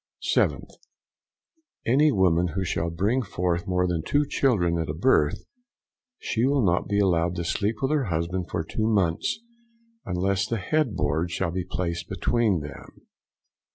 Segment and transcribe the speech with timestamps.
[0.35, 0.71] 7th.
[1.85, 5.45] Any woman who shall bring forth more than two children at a birth,
[6.17, 9.41] she will not be allowed to sleep with her husband for two months,
[10.03, 13.05] unless the head board shall be placed between them.